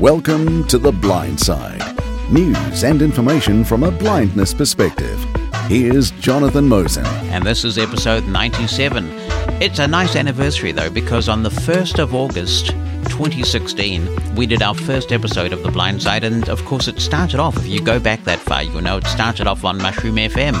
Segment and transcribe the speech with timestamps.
[0.00, 1.82] Welcome to The Blind Side
[2.30, 5.18] news and information from a blindness perspective.
[5.66, 7.04] Here's Jonathan Mosen.
[7.32, 9.08] And this is episode 97.
[9.60, 12.66] It's a nice anniversary though, because on the 1st of August
[13.08, 17.40] 2016, we did our first episode of The Blind Side, and of course, it started
[17.40, 20.54] off, if you go back that far, you'll know it started off on Mushroom FM.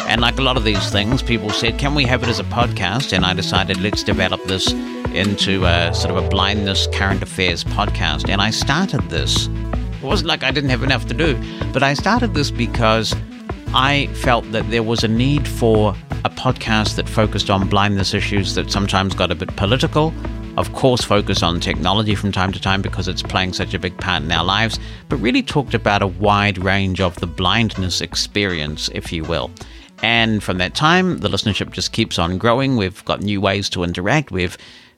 [0.00, 2.44] And like a lot of these things, people said, Can we have it as a
[2.44, 3.14] podcast?
[3.14, 4.74] And I decided, let's develop this
[5.14, 8.28] into a sort of a blindness current affairs podcast.
[8.28, 9.46] And I started this.
[9.46, 11.40] It wasn't like I didn't have enough to do,
[11.72, 13.14] but I started this because
[13.74, 15.94] I felt that there was a need for
[16.24, 20.12] a podcast that focused on blindness issues that sometimes got a bit political.
[20.56, 23.96] Of course, focus on technology from time to time because it's playing such a big
[23.98, 24.78] part in our lives,
[25.08, 29.50] but really talked about a wide range of the blindness experience, if you will.
[30.02, 32.76] And from that time, the listenership just keeps on growing.
[32.76, 34.30] We've got new ways to interact.
[34.30, 34.56] We've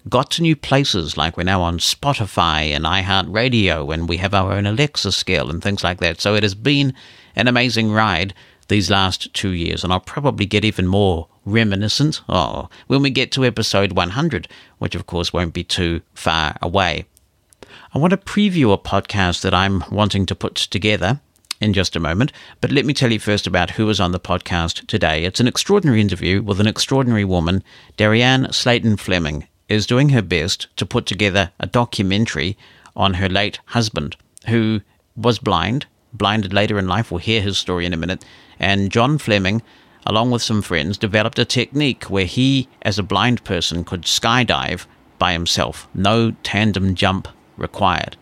[0.09, 4.53] got to new places, like we're now on Spotify and iHeartRadio, and we have our
[4.53, 6.21] own Alexa skill and things like that.
[6.21, 6.95] So it has been
[7.37, 8.35] an amazing ride
[8.69, 13.33] these last two years, and I'll probably get even more reminiscent oh, when we get
[13.33, 17.05] to episode 100, which of course won't be too far away.
[17.93, 21.21] I want to preview a podcast that I'm wanting to put together
[21.61, 22.33] in just a moment.
[22.61, 25.25] But let me tell you first about who is on the podcast today.
[25.25, 27.63] It's an extraordinary interview with an extraordinary woman,
[27.97, 32.59] Darian Slayton Fleming is doing her best to put together a documentary
[32.97, 34.17] on her late husband,
[34.49, 34.81] who
[35.17, 37.11] was blind, blinded later in life.
[37.11, 38.25] We'll hear his story in a minute.
[38.59, 39.63] And John Fleming,
[40.05, 44.87] along with some friends, developed a technique where he, as a blind person, could skydive
[45.19, 48.17] by himself, no tandem jump required.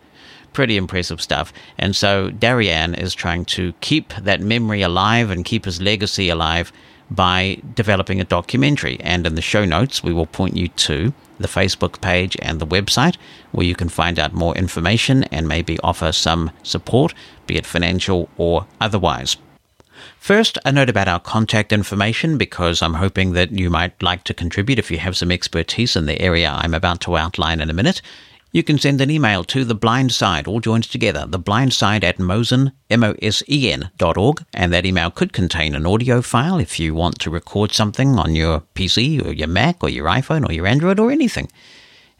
[0.53, 1.51] Pretty impressive stuff.
[1.77, 6.71] And so Darian is trying to keep that memory alive and keep his legacy alive
[7.11, 8.99] by developing a documentary.
[9.01, 12.67] And in the show notes, we will point you to the Facebook page and the
[12.67, 13.17] website
[13.51, 17.13] where you can find out more information and maybe offer some support,
[17.47, 19.37] be it financial or otherwise.
[20.17, 24.33] First, a note about our contact information because I'm hoping that you might like to
[24.33, 27.73] contribute if you have some expertise in the area I'm about to outline in a
[27.73, 28.01] minute.
[28.51, 32.03] You can send an email to The Blind Side, all joined together, The Blind Side
[32.03, 36.95] at mosen, M-O-S-E-N dot org, and that email could contain an audio file if you
[36.95, 40.65] want to record something on your PC or your Mac or your iPhone or your
[40.65, 41.47] Android or anything.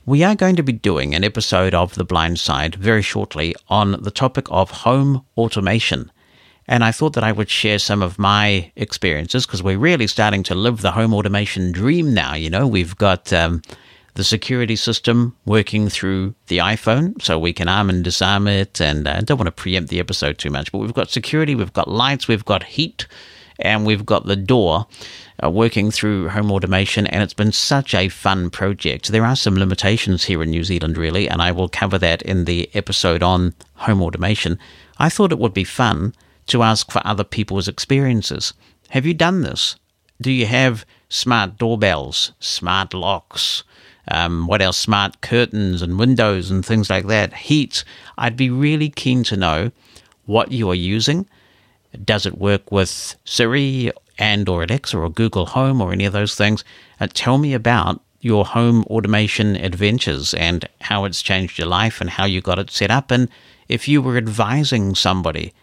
[0.05, 4.01] We are going to be doing an episode of The Blind Side very shortly on
[4.01, 6.11] the topic of home automation.
[6.67, 10.43] And I thought that I would share some of my experiences because we're really starting
[10.43, 12.33] to live the home automation dream now.
[12.35, 13.61] You know, we've got um,
[14.15, 18.79] the security system working through the iPhone so we can arm and disarm it.
[18.79, 21.73] And I don't want to preempt the episode too much, but we've got security, we've
[21.73, 23.07] got lights, we've got heat
[23.63, 24.85] and we've got the door
[25.43, 29.07] uh, working through home automation, and it's been such a fun project.
[29.07, 32.45] There are some limitations here in New Zealand, really, and I will cover that in
[32.45, 34.59] the episode on home automation.
[34.99, 36.13] I thought it would be fun
[36.47, 38.53] to ask for other people's experiences.
[38.89, 39.77] Have you done this?
[40.21, 43.63] Do you have smart doorbells, smart locks?
[44.09, 44.77] Um, what else?
[44.77, 47.33] Smart curtains and windows and things like that.
[47.33, 47.85] Heat.
[48.17, 49.71] I'd be really keen to know
[50.25, 51.27] what you are using
[52.03, 56.35] does it work with Siri and or Alexa or Google Home or any of those
[56.35, 56.63] things?
[56.99, 62.09] Uh, tell me about your home automation adventures and how it's changed your life and
[62.09, 63.11] how you got it set up.
[63.11, 63.27] And
[63.67, 65.53] if you were advising somebody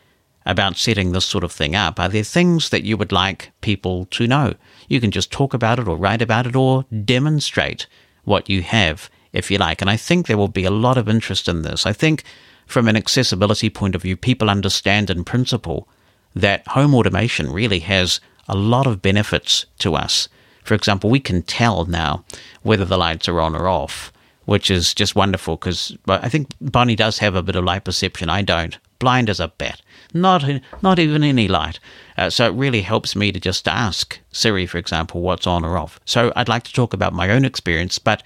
[0.45, 4.07] about setting this sort of thing up, are there things that you would like people
[4.07, 4.55] to know?
[4.89, 7.87] You can just talk about it or write about it or demonstrate
[8.25, 9.81] what you have if you like.
[9.81, 11.87] And I think there will be a lot of interest in this.
[11.87, 12.25] I think
[12.67, 15.89] from an accessibility point of view, people understand in principle
[16.35, 20.29] that home automation really has a lot of benefits to us.
[20.65, 22.25] For example, we can tell now
[22.63, 24.13] whether the lights are on or off,
[24.45, 28.28] which is just wonderful because I think Bonnie does have a bit of light perception.
[28.28, 28.78] I don't.
[28.99, 29.81] Blind as a bat.
[30.13, 30.45] Not,
[30.83, 31.78] not even any light.
[32.19, 35.78] Uh, so it really helps me to just ask Siri, for example, what's on or
[35.78, 36.01] off.
[36.04, 38.22] So I'd like to talk about my own experience, but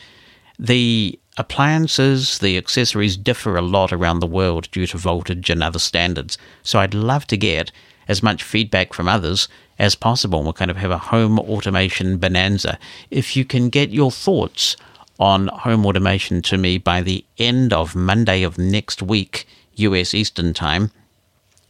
[0.58, 5.78] the appliances, the accessories differ a lot around the world due to voltage and other
[5.78, 6.38] standards.
[6.62, 7.70] So I'd love to get
[8.08, 9.48] as much feedback from others
[9.78, 10.42] as possible.
[10.42, 12.78] We'll kind of have a home automation bonanza.
[13.10, 14.76] If you can get your thoughts
[15.18, 20.54] on home automation to me by the end of Monday of next week, US Eastern
[20.54, 20.90] Time,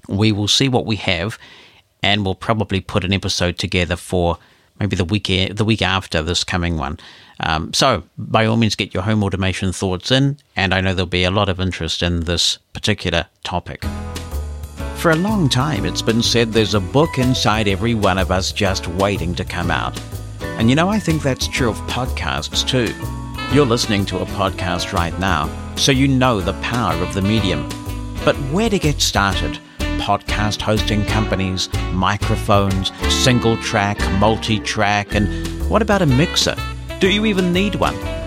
[0.08, 1.38] we will see what we have
[2.02, 4.38] and we'll probably put an episode together for
[4.78, 6.98] maybe the week the week after this coming one.
[7.40, 11.06] Um, so, by all means, get your home automation thoughts in, and I know there'll
[11.06, 13.84] be a lot of interest in this particular topic.
[15.04, 18.52] For a long time, it's been said there's a book inside every one of us
[18.52, 20.00] just waiting to come out.
[20.40, 22.90] And you know, I think that's true of podcasts too.
[23.54, 27.68] You're listening to a podcast right now, so you know the power of the medium.
[28.24, 29.58] But where to get started?
[29.98, 36.56] Podcast hosting companies, microphones, single track, multi track, and what about a mixer?
[36.98, 38.23] Do you even need one?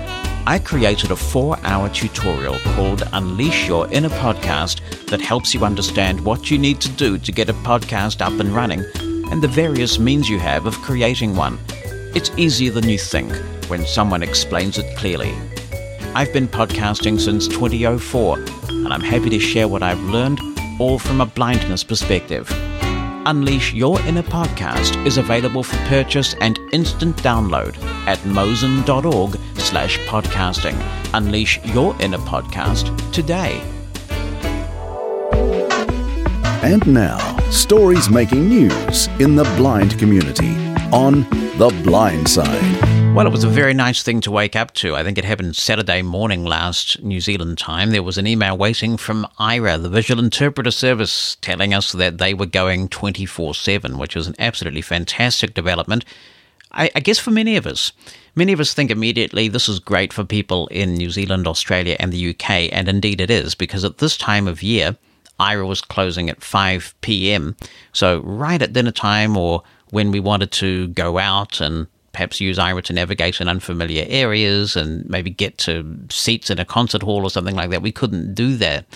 [0.47, 6.23] I created a four hour tutorial called Unleash Your Inner Podcast that helps you understand
[6.23, 8.85] what you need to do to get a podcast up and running
[9.29, 11.59] and the various means you have of creating one.
[12.15, 13.35] It's easier than you think
[13.67, 15.35] when someone explains it clearly.
[16.15, 18.39] I've been podcasting since 2004,
[18.69, 20.39] and I'm happy to share what I've learned,
[20.79, 22.49] all from a blindness perspective.
[23.27, 27.77] Unleash Your Inner Podcast is available for purchase and instant download
[28.07, 30.77] at mosen.org slash podcasting.
[31.13, 33.61] Unleash Your Inner Podcast today.
[36.63, 40.55] And now, stories making news in the blind community
[40.93, 41.23] on
[41.57, 42.86] The Blind Side.
[43.13, 44.95] Well, it was a very nice thing to wake up to.
[44.95, 47.89] I think it happened Saturday morning last New Zealand time.
[47.89, 52.35] There was an email waiting from Aira, the visual interpreter service, telling us that they
[52.35, 56.05] were going 24 7, which was an absolutely fantastic development.
[56.71, 57.91] I, I, guess for many of us,
[58.35, 62.13] many of us think immediately this is great for people in New Zealand, Australia, and
[62.13, 64.95] the UK, and indeed it is, because at this time of year,
[65.39, 67.55] Aira was closing at 5 p.m.
[67.93, 71.87] So, right at dinner time or when we wanted to go out and
[72.17, 76.65] perhaps use Aira to navigate in unfamiliar areas and maybe get to seats in a
[76.65, 78.87] concert hall or something like that, we couldn't do that.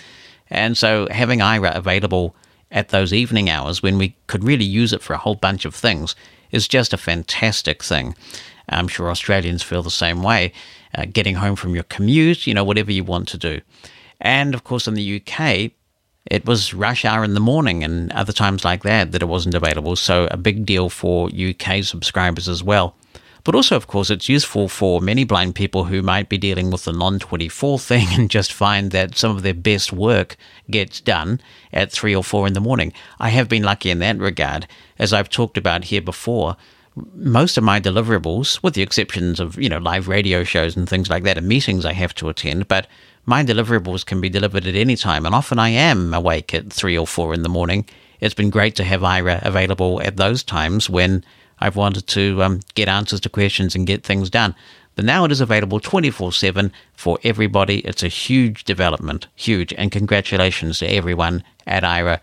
[0.49, 2.35] And so, having Aira available
[2.71, 5.75] at those evening hours when we could really use it for a whole bunch of
[5.75, 6.15] things
[6.49, 8.15] is just a fantastic thing.
[8.69, 10.51] I'm sure Australians feel the same way.
[10.95, 13.61] Uh, getting home from your commute, you know, whatever you want to do.
[14.19, 15.71] And of course, in the UK,
[16.25, 19.53] it was rush hour in the morning and other times like that that it wasn't
[19.53, 19.95] available.
[19.95, 22.95] So, a big deal for UK subscribers as well.
[23.43, 26.85] But also, of course, it's useful for many blind people who might be dealing with
[26.85, 30.37] the non 24 thing and just find that some of their best work
[30.69, 31.41] gets done
[31.73, 32.93] at 3 or 4 in the morning.
[33.19, 34.67] I have been lucky in that regard.
[34.99, 36.55] As I've talked about here before,
[37.15, 41.09] most of my deliverables, with the exceptions of, you know, live radio shows and things
[41.09, 42.87] like that and meetings I have to attend, but
[43.25, 46.97] my deliverables can be delivered at any time, and often I am awake at 3
[46.97, 47.85] or 4 in the morning.
[48.19, 51.23] It's been great to have Aira available at those times when
[51.61, 54.55] I've wanted to um, get answers to questions and get things done.
[54.95, 57.79] But now it is available 24 7 for everybody.
[57.79, 59.73] It's a huge development, huge.
[59.73, 62.19] And congratulations to everyone at Aira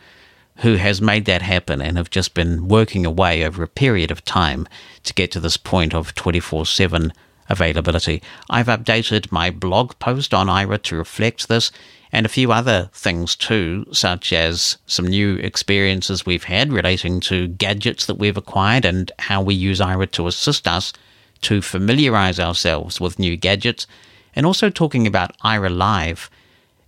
[0.58, 4.24] who has made that happen and have just been working away over a period of
[4.24, 4.66] time
[5.04, 7.12] to get to this point of 24 7
[7.48, 8.22] availability.
[8.50, 11.70] I've updated my blog post on Aira to reflect this
[12.12, 17.48] and a few other things too, such as some new experiences we've had relating to
[17.48, 20.92] gadgets that we've acquired and how we use Aira to assist us
[21.42, 23.86] to familiarize ourselves with new gadgets,
[24.34, 26.30] and also talking about Aira Live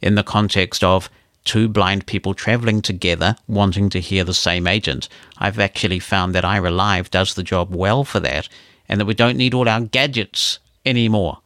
[0.01, 1.09] in the context of
[1.45, 5.09] two blind people traveling together wanting to hear the same agent.
[5.39, 8.49] I've actually found that Aira Live does the job well for that,
[8.89, 11.39] and that we don't need all our gadgets anymore.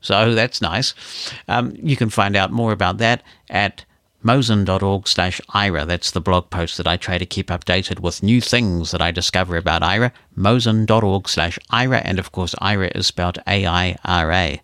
[0.00, 0.94] So that's nice.
[1.48, 3.84] Um, you can find out more about that at
[4.24, 5.86] mosen.org slash Aira.
[5.86, 9.10] That's the blog post that I try to keep updated with new things that I
[9.10, 10.12] discover about Aira.
[10.36, 12.02] mosen.org slash Aira.
[12.04, 14.60] And of course, Aira is spelled A-I-R-A.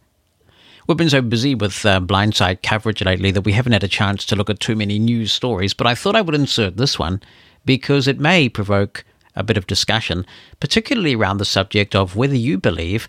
[0.86, 4.26] We've been so busy with uh, blindside coverage lately that we haven't had a chance
[4.26, 7.22] to look at too many news stories, but I thought I would insert this one
[7.64, 9.04] because it may provoke
[9.36, 10.26] a bit of discussion,
[10.58, 13.08] particularly around the subject of whether you believe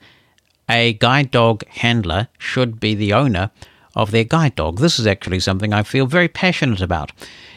[0.70, 3.52] a guide dog handler should be the owner
[3.96, 4.80] of their guide dog.
[4.80, 7.12] This is actually something I feel very passionate about.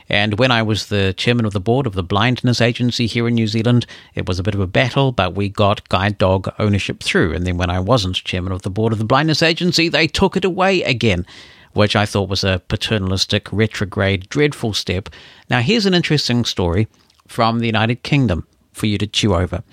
[0.09, 3.35] And when I was the chairman of the board of the Blindness Agency here in
[3.35, 7.03] New Zealand, it was a bit of a battle, but we got guide dog ownership
[7.03, 7.35] through.
[7.35, 10.37] And then when I wasn't chairman of the board of the Blindness Agency, they took
[10.37, 11.27] it away again,
[11.73, 15.09] which I thought was a paternalistic, retrograde, dreadful step.
[15.51, 16.87] Now, here's an interesting story
[17.27, 19.65] from the United Kingdom for you to chew over.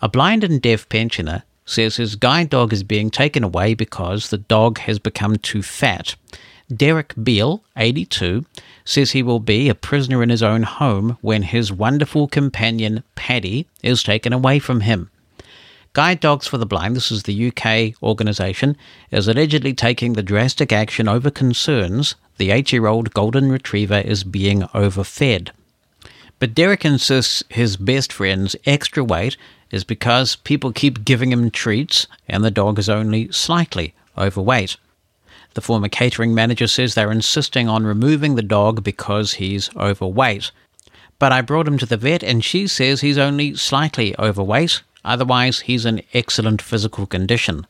[0.00, 4.38] A blind and deaf pensioner says his guide dog is being taken away because the
[4.38, 6.16] dog has become too fat.
[6.74, 8.44] Derek Beale, 82,
[8.84, 13.66] says he will be a prisoner in his own home when his wonderful companion Paddy
[13.82, 15.10] is taken away from him.
[15.92, 18.76] Guide Dogs for the Blind, this is the UK organisation,
[19.10, 24.24] is allegedly taking the drastic action over concerns the eight year old Golden Retriever is
[24.24, 25.50] being overfed.
[26.38, 29.36] But Derek insists his best friend's extra weight
[29.72, 34.76] is because people keep giving him treats and the dog is only slightly overweight.
[35.54, 40.50] The former catering manager says they're insisting on removing the dog because he's overweight.
[41.18, 45.60] But I brought him to the vet and she says he's only slightly overweight, otherwise,
[45.60, 47.66] he's in excellent physical condition.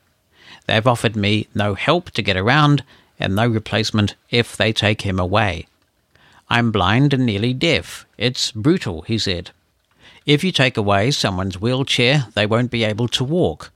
[0.67, 2.85] They've offered me no help to get around
[3.19, 5.67] and no replacement if they take him away.
[6.49, 8.07] I'm blind and nearly deaf.
[8.19, 9.51] It's brutal, he said.
[10.27, 13.73] If you take away someone's wheelchair, they won't be able to walk.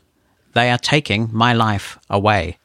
[0.54, 2.59] They are taking my life away.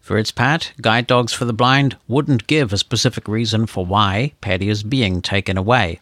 [0.00, 4.32] For its part, Guide Dogs for the Blind wouldn't give a specific reason for why
[4.40, 6.00] Paddy is being taken away.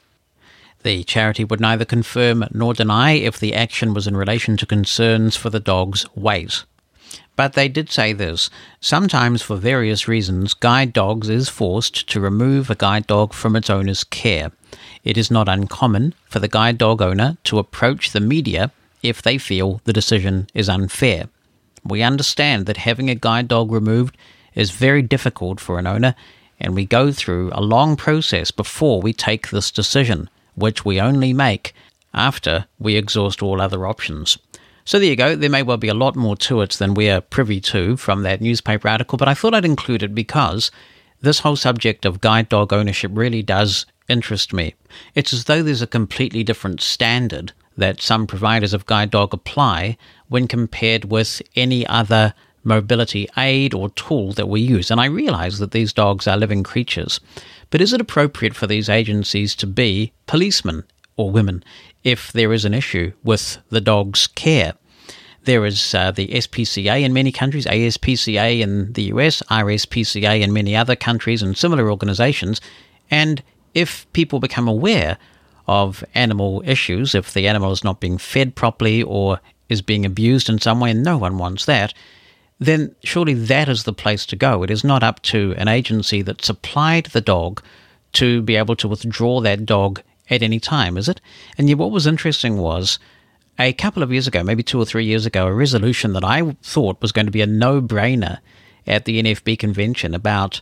[0.83, 5.37] The charity would neither confirm nor deny if the action was in relation to concerns
[5.37, 6.64] for the dog's weight.
[7.37, 8.50] But they did say this
[8.81, 13.71] sometimes, for various reasons, Guide Dogs is forced to remove a guide dog from its
[13.71, 14.52] owner's care.
[15.05, 18.71] It is not uncommon for the guide dog owner to approach the media
[19.02, 21.29] if they feel the decision is unfair.
[21.85, 24.17] We understand that having a guide dog removed
[24.55, 26.14] is very difficult for an owner,
[26.59, 31.33] and we go through a long process before we take this decision, which we only
[31.33, 31.73] make
[32.12, 34.37] after we exhaust all other options.
[34.84, 35.37] So there you go.
[35.37, 38.22] There may well be a lot more to it than we are privy to from
[38.22, 40.70] that newspaper article, but I thought I'd include it because
[41.20, 44.75] this whole subject of guide dog ownership really does interest me.
[45.14, 49.96] It's as though there's a completely different standard that some providers of guide dog apply
[50.28, 54.90] when compared with any other mobility aid or tool that we use.
[54.90, 57.20] And I realize that these dogs are living creatures.
[57.70, 60.84] But is it appropriate for these agencies to be policemen
[61.16, 61.62] or women
[62.04, 64.75] if there is an issue with the dog's care?
[65.45, 70.76] There is uh, the SPCA in many countries, ASPCA in the US, RSPCA in many
[70.76, 72.61] other countries, and similar organizations.
[73.11, 73.42] And
[73.75, 75.16] if people become aware
[75.66, 80.49] of animal issues, if the animal is not being fed properly or is being abused
[80.49, 81.95] in some way, and no one wants that,
[82.59, 84.62] then surely that is the place to go.
[84.62, 87.62] It is not up to an agency that supplied the dog
[88.12, 91.20] to be able to withdraw that dog at any time, is it?
[91.58, 92.99] And yet, what was interesting was
[93.58, 96.56] a couple of years ago, maybe two or three years ago, a resolution that I
[96.62, 98.38] thought was going to be a no brainer
[98.87, 100.60] at the NFB convention about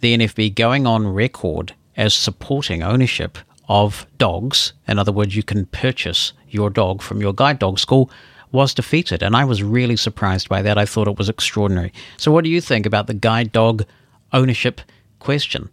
[0.00, 3.38] the NFB going on record as supporting ownership
[3.68, 4.72] of dogs.
[4.86, 8.10] In other words, you can purchase your dog from your guide dog school
[8.52, 9.22] was defeated.
[9.22, 10.78] And I was really surprised by that.
[10.78, 11.92] I thought it was extraordinary.
[12.16, 13.84] So, what do you think about the guide dog
[14.32, 14.80] ownership
[15.18, 15.68] question?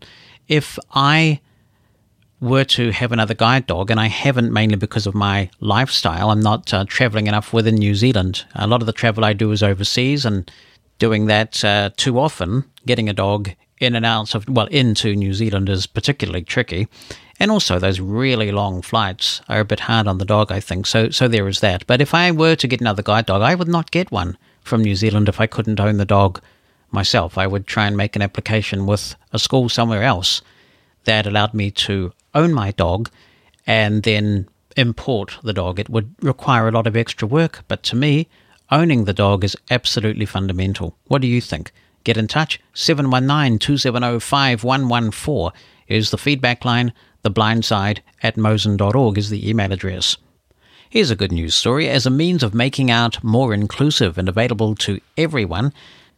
[0.47, 1.39] If I
[2.45, 6.39] were to have another guide dog, and I haven't mainly because of my lifestyle, I'm
[6.39, 8.45] not uh, traveling enough within New Zealand.
[8.55, 10.49] A lot of the travel I do is overseas, and
[10.99, 15.33] doing that uh, too often, getting a dog in and out of, well, into New
[15.33, 16.87] Zealand is particularly tricky.
[17.39, 20.87] And also, those really long flights are a bit hard on the dog, I think.
[20.87, 21.85] So, so there is that.
[21.85, 24.81] But if I were to get another guide dog, I would not get one from
[24.81, 26.41] New Zealand if I couldn't own the dog
[26.91, 27.37] myself.
[27.37, 30.41] I would try and make an application with a school somewhere else
[31.03, 33.09] that allowed me to own my dog
[33.65, 35.79] and then import the dog.
[35.79, 38.27] It would require a lot of extra work, but to me,
[38.71, 40.95] owning the dog is absolutely fundamental.
[41.05, 41.71] What do you think?
[42.03, 42.59] Get in touch.
[42.73, 46.93] 719 270 5114 is the feedback line.
[47.23, 50.17] The blindside at mosen.org is the email address.
[50.89, 51.89] Here's a good news story.
[51.89, 55.73] As a means of making art more inclusive and available to everyone,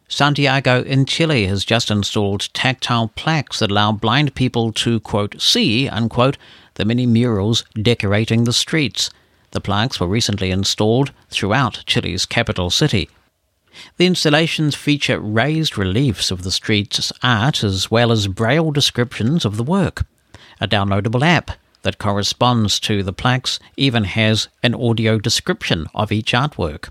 [0.08, 5.86] Santiago in Chile has just installed tactile plaques that allow blind people to, quote, see,
[5.86, 6.38] unquote,
[6.74, 9.10] the many murals decorating the streets.
[9.50, 13.10] The plaques were recently installed throughout Chile's capital city.
[13.98, 19.56] The installations feature raised reliefs of the street's art as well as braille descriptions of
[19.56, 20.06] the work.
[20.60, 21.50] A downloadable app
[21.82, 26.88] that corresponds to the plaques even has an audio description of each artwork.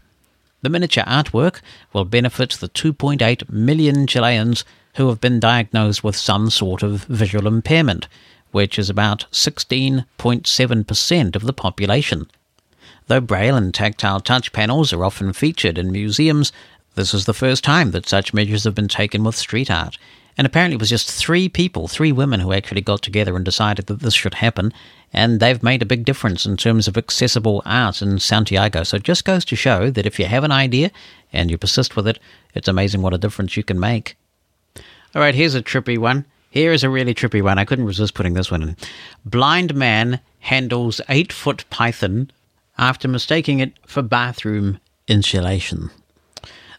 [0.62, 1.62] The miniature artwork
[1.94, 4.64] will benefit the 2.8 million Chileans
[4.96, 8.08] who have been diagnosed with some sort of visual impairment,
[8.52, 12.32] which is about 16.7% of the population.
[13.06, 16.52] Though braille and tactile touch panels are often featured in museums,
[16.96, 20.00] this is the first time that such measures have been taken with street art.
[20.38, 23.88] And apparently, it was just three people, three women, who actually got together and decided
[23.88, 24.72] that this should happen.
[25.12, 28.84] And they've made a big difference in terms of accessible art in Santiago.
[28.84, 30.92] So it just goes to show that if you have an idea
[31.34, 32.20] and you persist with it,
[32.54, 34.16] it's amazing what a difference you can make.
[35.16, 36.26] All right, here's a trippy one.
[36.50, 37.58] Here is a really trippy one.
[37.58, 38.78] I couldn't resist putting this one in.
[39.26, 42.32] Blind man handles eight foot python
[42.78, 45.90] after mistaking it for bathroom insulation.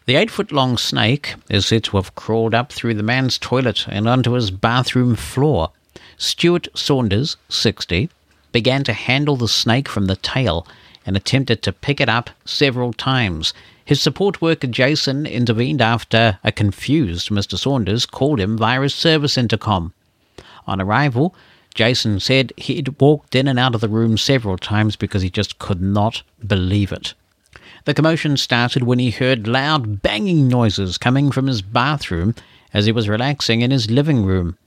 [0.09, 3.85] The eight foot long snake is said to have crawled up through the man's toilet
[3.87, 5.69] and onto his bathroom floor.
[6.17, 8.09] Stuart Saunders, 60,
[8.51, 10.65] began to handle the snake from the tail
[11.05, 13.53] and attempted to pick it up several times.
[13.85, 17.55] His support worker Jason intervened after a confused Mr.
[17.55, 19.93] Saunders called him via his service intercom.
[20.65, 21.35] On arrival,
[21.75, 25.59] Jason said he'd walked in and out of the room several times because he just
[25.59, 27.13] could not believe it.
[27.85, 32.35] The commotion started when he heard loud banging noises coming from his bathroom
[32.73, 34.57] as he was relaxing in his living room.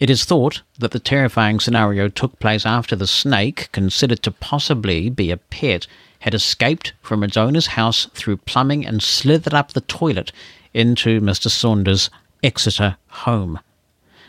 [0.00, 5.10] It is thought that the terrifying scenario took place after the snake, considered to possibly
[5.10, 5.88] be a pet,
[6.20, 10.30] had escaped from its owner's house through plumbing and slithered up the toilet
[10.72, 11.50] into Mr.
[11.50, 12.10] Saunders'
[12.42, 13.58] Exeter home.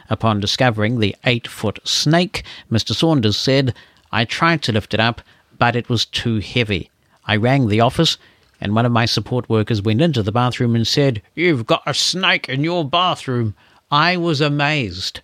[0.10, 2.96] Upon discovering the eight foot snake, Mr.
[2.96, 3.75] Saunders said,
[4.12, 5.22] I tried to lift it up,
[5.60, 6.89] but it was too heavy.
[7.29, 8.17] I rang the office,
[8.59, 11.93] and one of my support workers went into the bathroom and said, You've got a
[11.93, 13.53] snake in your bathroom.
[13.91, 15.21] I was amazed.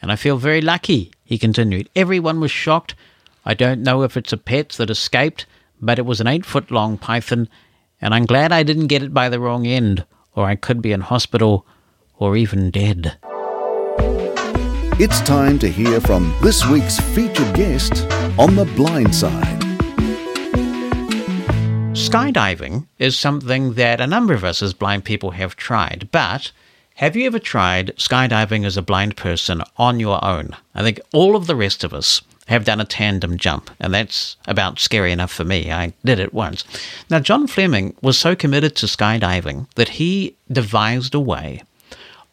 [0.00, 1.88] And I feel very lucky, he continued.
[1.96, 2.94] Everyone was shocked.
[3.44, 5.46] I don't know if it's a pet that escaped,
[5.80, 7.48] but it was an eight foot long python,
[8.00, 10.04] and I'm glad I didn't get it by the wrong end,
[10.36, 11.66] or I could be in hospital
[12.20, 13.18] or even dead.
[15.00, 18.06] It's time to hear from this week's featured guest
[18.38, 19.61] on The Blind Side.
[22.12, 26.52] Skydiving is something that a number of us as blind people have tried, but
[26.96, 30.50] have you ever tried skydiving as a blind person on your own?
[30.74, 34.36] I think all of the rest of us have done a tandem jump, and that's
[34.46, 35.72] about scary enough for me.
[35.72, 36.64] I did it once.
[37.08, 41.62] Now, John Fleming was so committed to skydiving that he devised a way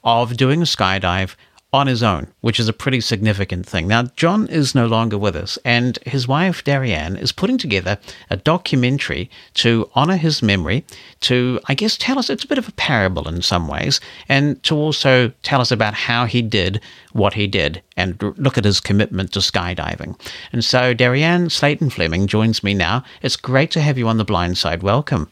[0.03, 1.35] of doing a skydive
[1.71, 3.87] on his own, which is a pretty significant thing.
[3.87, 7.99] Now, John is no longer with us, and his wife, Darian, is putting together
[8.29, 10.83] a documentary to honor his memory,
[11.21, 14.61] to, I guess, tell us it's a bit of a parable in some ways, and
[14.63, 16.81] to also tell us about how he did
[17.13, 20.19] what he did and look at his commitment to skydiving.
[20.51, 23.03] And so, Darian Slayton Fleming joins me now.
[23.21, 24.81] It's great to have you on the blind side.
[24.81, 25.31] Welcome.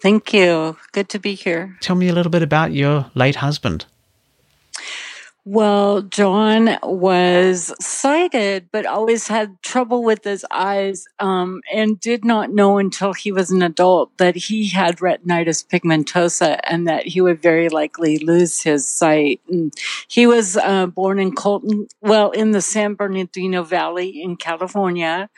[0.00, 0.78] Thank you.
[0.92, 1.76] Good to be here.
[1.80, 3.84] Tell me a little bit about your late husband.
[5.52, 12.52] Well, John was sighted, but always had trouble with his eyes, um, and did not
[12.52, 17.42] know until he was an adult that he had retinitis pigmentosa and that he would
[17.42, 19.40] very likely lose his sight.
[19.48, 19.74] And
[20.06, 25.28] he was uh, born in Colton, well, in the San Bernardino Valley in California.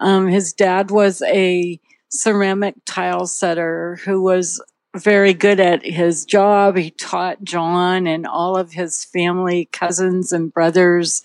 [0.00, 1.78] Um, his dad was a
[2.08, 4.62] ceramic tile setter who was
[4.96, 6.76] very good at his job.
[6.76, 11.22] He taught John and all of his family, cousins and brothers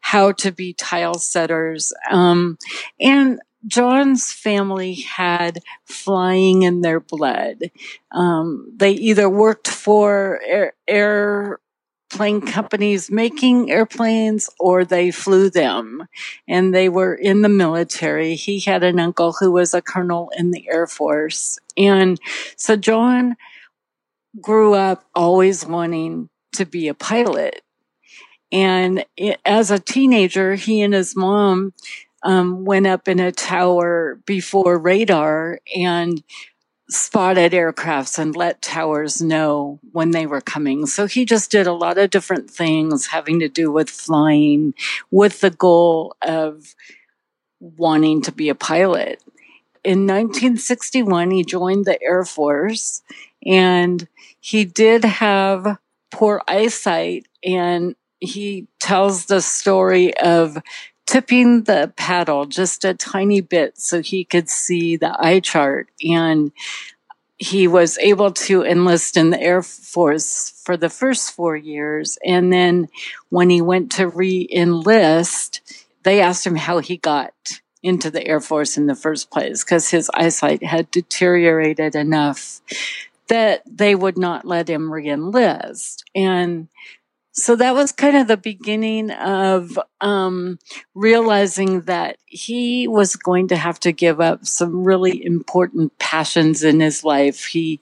[0.00, 1.92] how to be tile setters.
[2.10, 2.58] Um,
[2.98, 7.70] and John's family had flying in their blood.
[8.10, 11.60] Um, they either worked for air, air
[12.10, 16.06] plane companies making airplanes or they flew them
[16.48, 18.34] and they were in the military.
[18.34, 21.58] He had an uncle who was a colonel in the Air Force.
[21.76, 22.20] And
[22.56, 23.36] so John
[24.40, 27.62] grew up always wanting to be a pilot.
[28.52, 31.72] And it, as a teenager, he and his mom
[32.22, 36.22] um, went up in a tower before radar and
[36.90, 40.86] spotted aircrafts and let towers know when they were coming.
[40.86, 44.74] So he just did a lot of different things having to do with flying
[45.10, 46.74] with the goal of
[47.60, 49.22] wanting to be a pilot.
[49.84, 53.02] In 1961, he joined the Air Force
[53.46, 54.06] and
[54.40, 55.78] he did have
[56.10, 60.58] poor eyesight and he tells the story of
[61.10, 65.88] tipping the paddle just a tiny bit so he could see the eye chart.
[66.08, 66.52] And
[67.36, 72.16] he was able to enlist in the Air Force for the first four years.
[72.24, 72.88] And then
[73.28, 75.60] when he went to re enlist,
[76.04, 79.90] they asked him how he got into the Air Force in the first place because
[79.90, 82.60] his eyesight had deteriorated enough
[83.26, 86.04] that they would not let him re enlist.
[86.14, 86.68] And
[87.32, 90.58] so that was kind of the beginning of um,
[90.94, 96.80] realizing that he was going to have to give up some really important passions in
[96.80, 97.44] his life.
[97.46, 97.80] He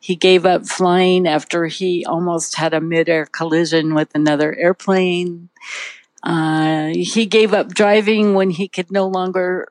[0.00, 5.48] he gave up flying after he almost had a midair collision with another airplane.
[6.22, 9.68] Uh, he gave up driving when he could no longer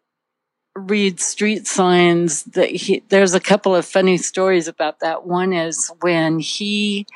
[0.76, 5.26] read street signs that he, there's a couple of funny stories about that.
[5.26, 7.08] One is when he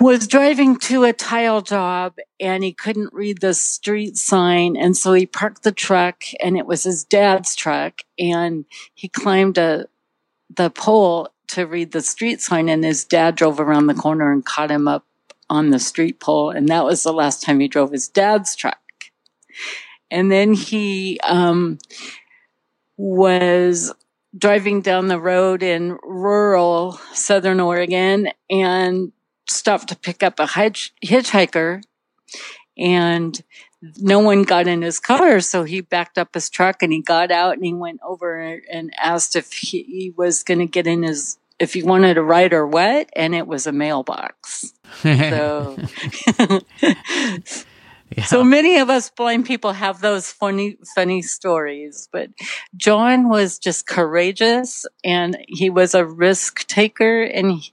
[0.00, 4.76] was driving to a tile job and he couldn't read the street sign.
[4.76, 9.58] And so he parked the truck and it was his dad's truck and he climbed
[9.58, 9.86] a,
[10.54, 14.44] the pole to read the street sign and his dad drove around the corner and
[14.44, 15.04] caught him up
[15.50, 16.50] on the street pole.
[16.50, 18.78] And that was the last time he drove his dad's truck.
[20.10, 21.78] And then he, um,
[22.96, 23.92] was
[24.36, 29.12] driving down the road in rural southern Oregon and
[29.54, 31.82] stopped to pick up a hitch- hitchhiker
[32.76, 33.42] and
[33.98, 37.30] no one got in his car so he backed up his truck and he got
[37.30, 41.02] out and he went over and asked if he, he was going to get in
[41.02, 45.76] his if he wanted a ride or what and it was a mailbox so
[48.16, 48.24] Yeah.
[48.24, 52.30] So many of us blind people have those funny, funny stories, but
[52.76, 57.72] John was just courageous and he was a risk taker and he,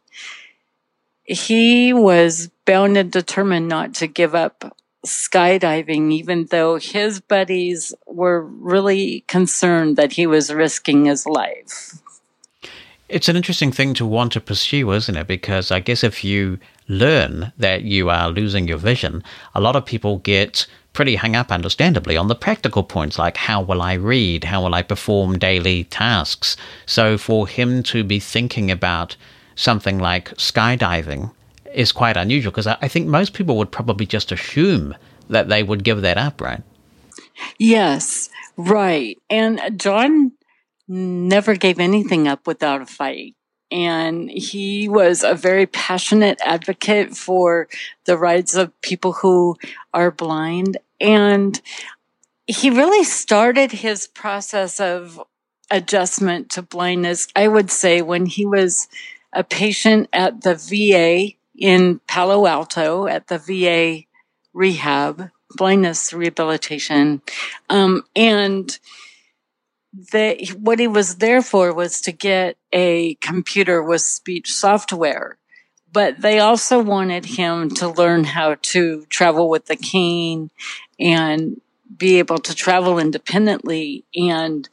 [1.29, 8.41] he was bound and determined not to give up skydiving, even though his buddies were
[8.41, 11.99] really concerned that he was risking his life.
[13.07, 15.27] It's an interesting thing to want to pursue, isn't it?
[15.27, 19.85] Because I guess if you learn that you are losing your vision, a lot of
[19.85, 24.43] people get pretty hung up, understandably, on the practical points like how will I read?
[24.43, 26.57] How will I perform daily tasks?
[26.87, 29.15] So for him to be thinking about
[29.59, 31.31] something like skydiving
[31.73, 34.95] is quite unusual because I think most people would probably just assume
[35.29, 36.63] that they would give that up, right?
[37.57, 39.17] Yes, right.
[39.29, 40.31] And John
[40.87, 43.35] never gave anything up without a fight
[43.71, 47.67] and he was a very passionate advocate for
[48.05, 49.57] the rights of people who
[49.93, 50.77] are blind.
[50.99, 51.61] And
[52.47, 55.21] he really started his process of
[55.69, 58.87] adjustment to blindness, I would say, when he was
[59.33, 64.05] a patient at the VA in Palo Alto at the VA
[64.53, 67.21] rehab, blindness rehabilitation.
[67.69, 68.77] Um, and
[70.11, 75.37] they, what he was there for was to get a computer with speech software.
[75.91, 80.51] But they also wanted him to learn how to travel with the cane
[80.99, 81.59] and
[81.97, 84.05] be able to travel independently.
[84.15, 84.69] And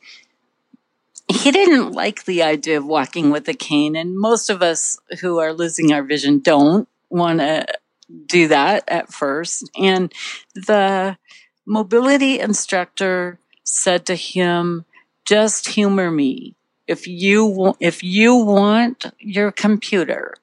[1.28, 3.96] he didn't like the idea of walking with a cane.
[3.96, 7.66] And most of us who are losing our vision don't want to
[8.26, 9.68] do that at first.
[9.76, 10.12] And
[10.54, 11.16] the
[11.66, 14.84] mobility instructor said to him,
[15.24, 16.54] just humor me.
[16.86, 20.34] If you if you want your computer,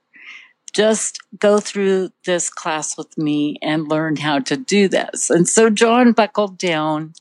[0.74, 5.30] just go through this class with me and learn how to do this.
[5.30, 7.14] And so John buckled down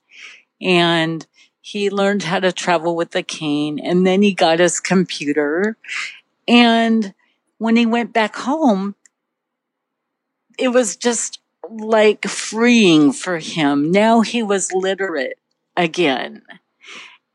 [0.61, 1.25] and
[1.65, 5.77] he learned how to travel with the cane and then he got his computer.
[6.49, 7.15] And
[7.59, 8.97] when he went back home,
[10.59, 11.39] it was just
[11.71, 13.93] like freeing for him.
[13.93, 15.39] Now he was literate
[15.77, 16.43] again.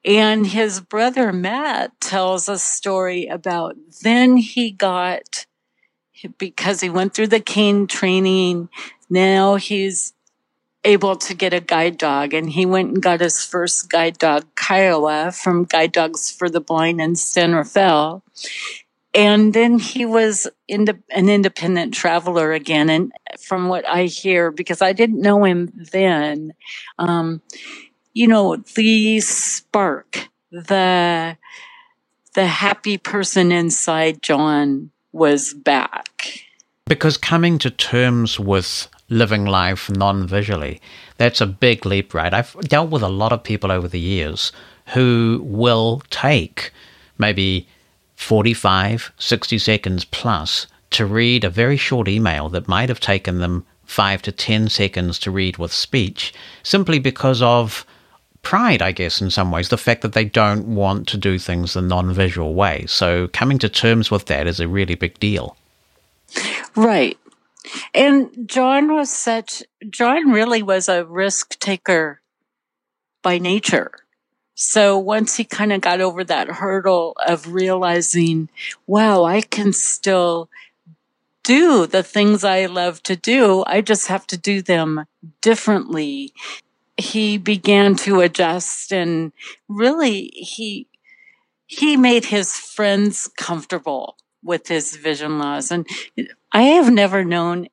[0.03, 5.45] And his brother Matt tells a story about then he got,
[6.37, 8.67] because he went through the cane training,
[9.09, 10.13] now he's
[10.87, 14.45] able to get a guide dog and he went and got his first guide dog,
[14.55, 18.23] Kiowa, from Guide Dogs for the Blind in San Rafael.
[19.13, 22.89] And then he was ind- an independent traveler again.
[22.89, 26.53] And from what I hear, because I didn't know him then,
[26.97, 27.41] um,
[28.13, 31.37] you know, the spark, the,
[32.33, 36.39] the happy person inside John was back.
[36.85, 40.81] Because coming to terms with living life non visually,
[41.17, 42.33] that's a big leap, right?
[42.33, 44.51] I've dealt with a lot of people over the years
[44.93, 46.71] who will take
[47.17, 47.67] maybe
[48.15, 53.65] 45, 60 seconds plus to read a very short email that might have taken them
[53.85, 57.85] five to 10 seconds to read with speech simply because of
[58.41, 61.73] pride, I guess, in some ways, the fact that they don't want to do things
[61.73, 62.85] the non visual way.
[62.87, 65.57] So coming to terms with that is a really big deal.
[66.75, 67.17] Right.
[67.93, 72.21] And John was such, John really was a risk taker
[73.21, 73.91] by nature.
[74.55, 78.49] So once he kind of got over that hurdle of realizing,
[78.87, 80.49] wow, I can still
[81.43, 83.63] do the things I love to do.
[83.67, 85.05] I just have to do them
[85.41, 86.33] differently
[86.97, 89.31] he began to adjust and
[89.69, 90.87] really he
[91.67, 95.87] he made his friends comfortable with his vision loss and
[96.51, 97.67] i have never known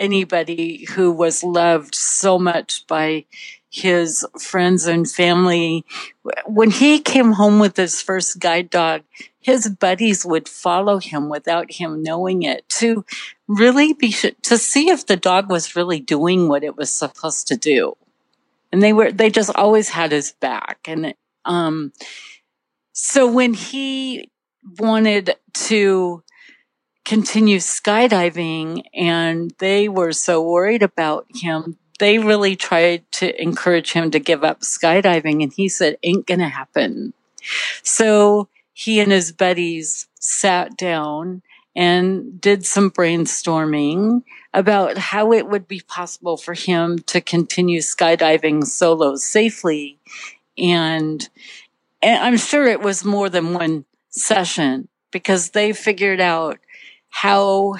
[0.00, 3.24] anybody who was loved so much by
[3.70, 5.84] his friends and family.
[6.46, 9.02] When he came home with his first guide dog
[9.44, 13.04] his buddies would follow him without him knowing it to
[13.46, 17.56] really be to see if the dog was really doing what it was supposed to
[17.56, 17.94] do.
[18.72, 20.78] And they were they just always had his back.
[20.86, 21.92] And um
[22.94, 24.30] so when he
[24.78, 26.23] wanted to
[27.04, 34.10] continue skydiving and they were so worried about him they really tried to encourage him
[34.10, 37.12] to give up skydiving, and he said, Ain't gonna happen.
[37.82, 41.42] So he and his buddies sat down
[41.76, 48.64] and did some brainstorming about how it would be possible for him to continue skydiving
[48.64, 49.98] solo safely.
[50.56, 51.28] And,
[52.00, 56.58] and I'm sure it was more than one session because they figured out
[57.14, 57.74] how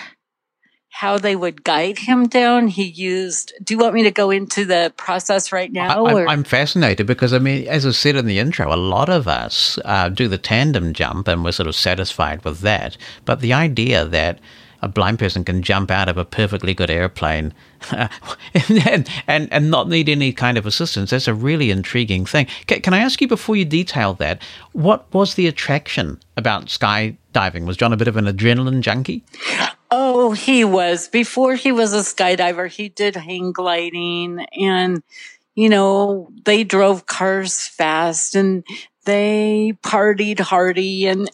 [0.91, 2.69] how they would guide him down.
[2.69, 3.53] He used.
[3.65, 6.07] Do you want me to go into the process right now?
[6.07, 9.27] I, am fascinated because I mean, as I said in the intro, a lot of
[9.27, 12.97] us uh, do the tandem jump and we're sort of satisfied with that.
[13.25, 14.39] But the idea that
[14.85, 17.55] a blind person can jump out of a perfectly good airplane
[17.91, 21.09] and, and, and not need any kind of assistance.
[21.09, 22.47] That's a really intriguing thing.
[22.67, 24.43] Can, can I ask you before you detail that,
[24.73, 27.65] what was the attraction about skydiving?
[27.65, 29.25] Was John a bit of an adrenaline junkie?
[29.91, 31.09] Oh, he was.
[31.09, 35.03] Before he was a skydiver, he did hang gliding and,
[35.55, 38.65] you know, they drove cars fast and
[39.07, 41.31] they partied hardy and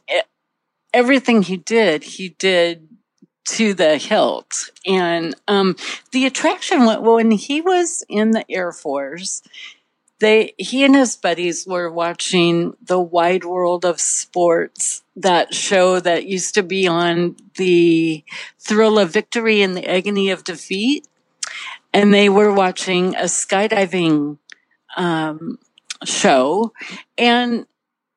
[0.94, 2.86] everything he did, he did
[3.46, 4.70] to the hilt.
[4.87, 5.76] And um,
[6.12, 9.42] the attraction when he was in the Air Force,
[10.20, 16.26] they he and his buddies were watching the Wide World of Sports, that show that
[16.26, 18.22] used to be on the
[18.59, 21.07] thrill of victory and the agony of defeat,
[21.92, 24.38] and they were watching a skydiving
[24.96, 25.59] um,
[26.05, 26.72] show,
[27.16, 27.66] and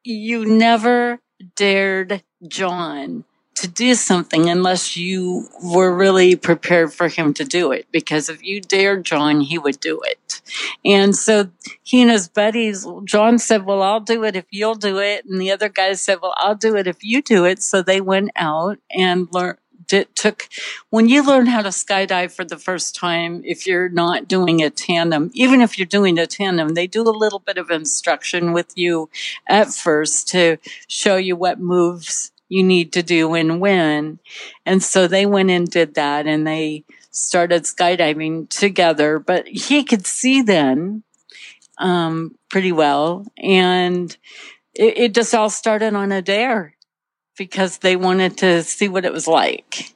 [0.04, 1.20] you never
[1.56, 3.24] dared John
[3.64, 7.88] to do something unless you were really prepared for him to do it.
[7.92, 10.42] Because if you dared John, he would do it.
[10.84, 11.50] And so
[11.82, 15.24] he and his buddies, John said, well, I'll do it if you'll do it.
[15.26, 17.64] And the other guys said, well, I'll do it if you do it.
[17.64, 19.60] So they went out and learned.
[19.92, 20.48] It took
[20.90, 24.72] when you learn how to skydive for the first time if you're not doing a
[24.72, 28.72] tandem even if you're doing a tandem they do a little bit of instruction with
[28.76, 29.10] you
[29.46, 34.20] at first to show you what moves you need to do and when.
[34.66, 40.06] And so they went and did that and they started skydiving together, but he could
[40.06, 41.04] see then,
[41.80, 43.26] um, pretty well.
[43.38, 44.16] And
[44.76, 46.76] it, it just all started on a dare
[47.38, 49.92] because they wanted to see what it was like.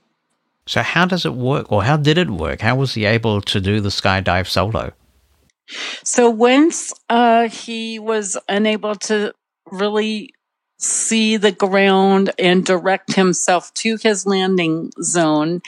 [0.65, 2.61] So how does it work or how did it work?
[2.61, 4.93] How was he able to do the skydive solo?
[6.03, 9.33] So once uh, he was unable to
[9.71, 10.33] really
[10.77, 15.61] see the ground and direct himself to his landing zone.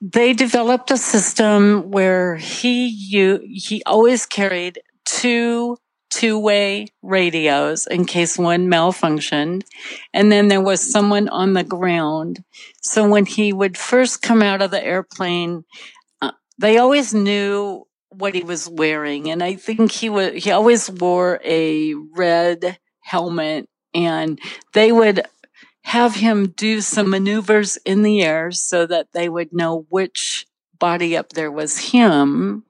[0.00, 8.68] They developed a system where he he always carried two two-way radios in case one
[8.68, 9.62] malfunctioned
[10.14, 12.42] and then there was someone on the ground
[12.80, 15.64] so when he would first come out of the airplane
[16.22, 20.88] uh, they always knew what he was wearing and i think he was he always
[20.88, 24.38] wore a red helmet and
[24.72, 25.22] they would
[25.82, 30.46] have him do some maneuvers in the air so that they would know which
[30.78, 32.64] body up there was him.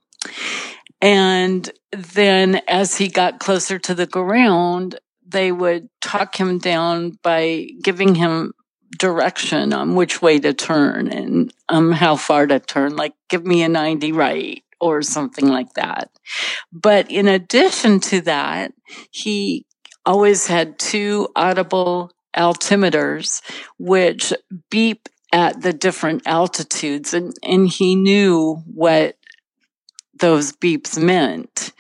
[1.01, 7.69] And then as he got closer to the ground, they would talk him down by
[7.83, 8.53] giving him
[8.99, 13.63] direction on which way to turn and um, how far to turn, like give me
[13.63, 16.11] a 90 right or something like that.
[16.73, 18.73] But in addition to that,
[19.11, 19.66] he
[20.07, 23.43] always had two audible altimeters,
[23.79, 24.33] which
[24.71, 27.13] beep at the different altitudes.
[27.13, 29.17] And, and he knew what
[30.19, 31.73] those beeps meant.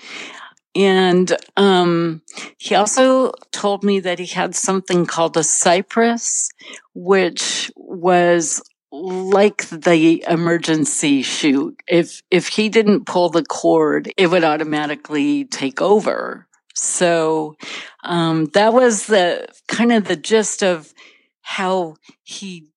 [0.74, 2.20] And um,
[2.58, 6.50] he also told me that he had something called a CYPRES,
[6.94, 8.62] which was
[8.92, 11.80] like the emergency chute.
[11.88, 16.45] If if he didn't pull the cord, it would automatically take over.
[16.76, 17.56] So
[18.04, 20.92] um, that was the kind of the gist of
[21.40, 22.68] how he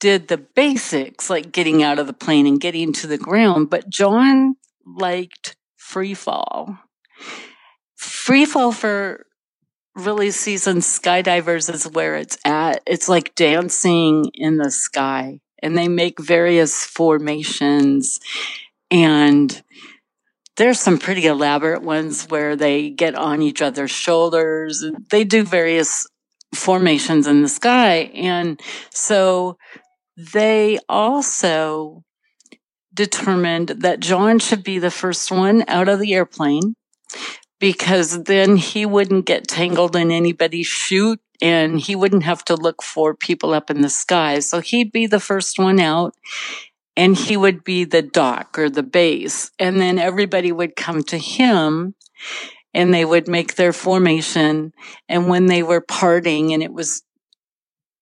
[0.00, 3.70] did the basics, like getting out of the plane and getting to the ground.
[3.70, 6.78] But John liked free fall.
[7.96, 9.24] Free fall for
[9.94, 12.82] really seasoned skydivers is where it's at.
[12.86, 18.20] It's like dancing in the sky, and they make various formations
[18.90, 19.62] and
[20.56, 24.84] there's some pretty elaborate ones where they get on each other's shoulders.
[25.10, 26.06] They do various
[26.54, 28.10] formations in the sky.
[28.14, 29.58] And so
[30.16, 32.04] they also
[32.94, 36.74] determined that John should be the first one out of the airplane
[37.60, 42.82] because then he wouldn't get tangled in anybody's chute and he wouldn't have to look
[42.82, 44.38] for people up in the sky.
[44.38, 46.14] So he'd be the first one out
[46.96, 49.50] and he would be the doc or the base.
[49.58, 51.94] And then everybody would come to him
[52.72, 54.72] and they would make their formation.
[55.08, 57.02] And when they were parting and it was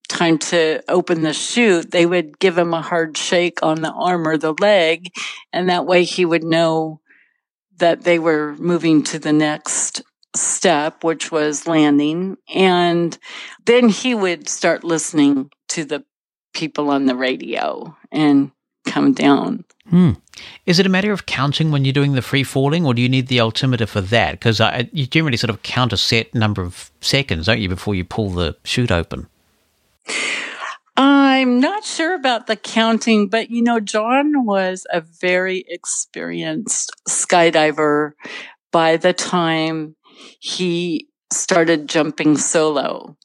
[0.08, 4.28] time to open the chute, they would give him a hard shake on the arm
[4.28, 5.08] or the leg.
[5.52, 7.00] And that way he would know
[7.78, 10.02] that they were moving to the next
[10.36, 12.36] step, which was landing.
[12.52, 13.18] And
[13.64, 16.04] then he would start listening to the
[16.52, 18.52] people on the radio and
[18.86, 19.64] come down.
[19.90, 20.12] Hmm.
[20.66, 23.08] Is it a matter of counting when you're doing the free falling, or do you
[23.08, 24.32] need the altimeter for that?
[24.32, 24.60] Because
[24.92, 28.30] you generally sort of count a set number of seconds, don't you, before you pull
[28.30, 29.28] the chute open?
[30.96, 38.12] I'm not sure about the counting, but you know, John was a very experienced skydiver
[38.70, 39.96] by the time
[40.38, 43.16] he started jumping solo.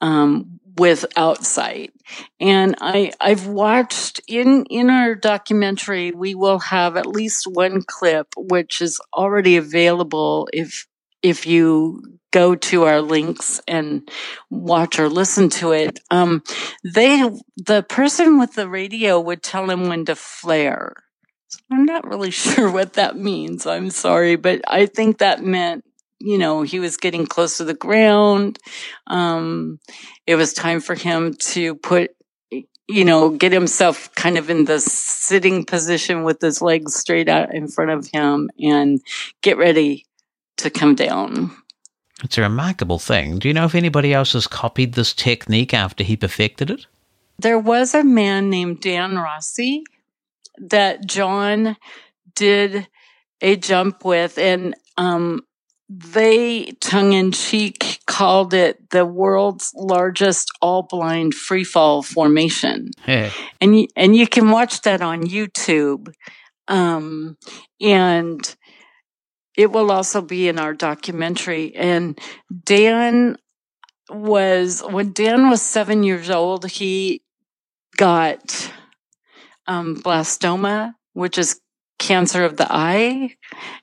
[0.00, 1.04] Um, with
[1.42, 1.92] sight.
[2.40, 8.28] And I, I've watched in, in our documentary, we will have at least one clip,
[8.36, 10.86] which is already available if,
[11.22, 14.08] if you go to our links and
[14.50, 16.00] watch or listen to it.
[16.10, 16.42] Um,
[16.82, 20.94] they, the person with the radio would tell him when to flare.
[21.70, 23.66] I'm not really sure what that means.
[23.66, 25.84] I'm sorry, but I think that meant
[26.22, 28.58] you know, he was getting close to the ground.
[29.08, 29.78] Um,
[30.26, 32.10] it was time for him to put,
[32.50, 37.54] you know, get himself kind of in the sitting position with his legs straight out
[37.54, 39.00] in front of him and
[39.42, 40.06] get ready
[40.58, 41.50] to come down.
[42.22, 43.38] It's a remarkable thing.
[43.38, 46.86] Do you know if anybody else has copied this technique after he perfected it?
[47.38, 49.82] There was a man named Dan Rossi
[50.58, 51.76] that John
[52.36, 52.86] did
[53.40, 55.42] a jump with, and um,
[55.98, 62.90] they tongue in cheek called it the world's largest all blind free fall formation.
[63.02, 63.30] Hey.
[63.60, 66.12] And you, and you can watch that on YouTube.
[66.68, 67.36] Um,
[67.80, 68.56] and
[69.56, 71.74] it will also be in our documentary.
[71.74, 72.18] And
[72.64, 73.36] Dan
[74.08, 77.22] was, when Dan was seven years old, he
[77.98, 78.72] got
[79.66, 81.60] um, blastoma, which is
[82.02, 83.36] cancer of the eye.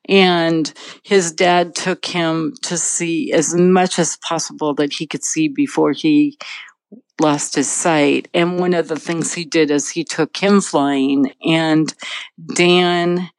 [0.07, 0.71] And
[1.03, 5.93] his dad took him to see as much as possible that he could see before
[5.93, 6.37] he
[7.21, 8.27] lost his sight.
[8.33, 11.93] And one of the things he did is he took him flying and
[12.53, 13.29] Dan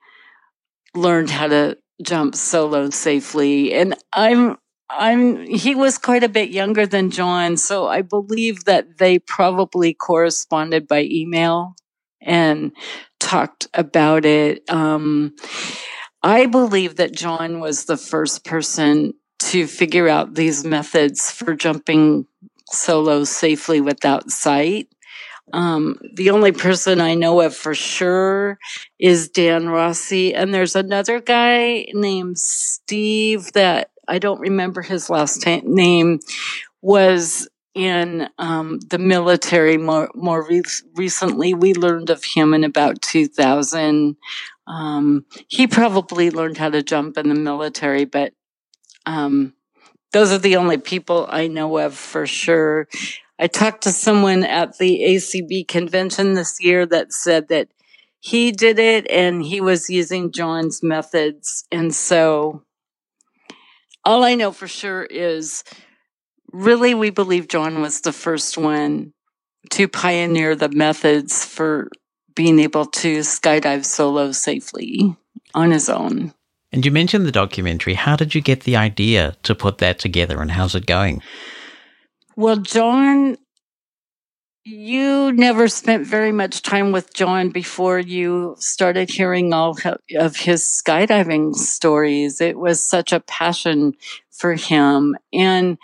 [0.95, 3.75] learned how to jump solo safely.
[3.75, 4.57] And I'm,
[4.89, 7.57] I'm, he was quite a bit younger than John.
[7.59, 11.75] So I believe that they probably corresponded by email
[12.23, 12.73] and
[13.19, 14.69] talked about it.
[14.71, 15.35] Um,
[16.23, 22.27] I believe that John was the first person to figure out these methods for jumping
[22.71, 24.89] solo safely without sight.
[25.53, 28.59] Um, the only person I know of for sure
[28.99, 30.35] is Dan Rossi.
[30.35, 36.21] And there's another guy named Steve that I don't remember his last t- name
[36.83, 40.63] was in um, the military more more re-
[40.95, 41.55] recently.
[41.55, 44.17] We learned of him in about 2000.
[44.67, 48.33] Um, he probably learned how to jump in the military, but
[49.07, 49.55] um,
[50.13, 52.89] those are the only people I know of for sure.
[53.39, 57.69] I talked to someone at the ACB convention this year that said that
[58.21, 61.65] he did it and he was using John's methods.
[61.73, 62.65] And so
[64.05, 65.65] all I know for sure is
[66.53, 69.13] really, we believe John was the first one
[69.71, 71.89] to pioneer the methods for
[72.35, 75.17] being able to skydive solo safely
[75.55, 76.33] on his own.
[76.73, 77.95] And you mentioned the documentary.
[77.95, 81.21] How did you get the idea to put that together and how's it going?
[82.37, 83.37] Well, John,
[84.65, 89.77] you never spent very much time with John before you started hearing all
[90.19, 92.41] of his skydiving stories.
[92.41, 93.95] It was such a passion
[94.31, 95.17] for him.
[95.33, 95.77] And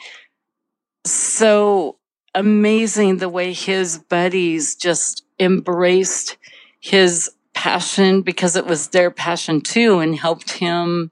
[1.12, 1.98] so
[2.34, 6.36] amazing the way his buddies just embraced
[6.80, 11.10] his passion because it was their passion too and helped him.